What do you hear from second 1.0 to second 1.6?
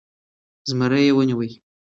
يې و نيوی.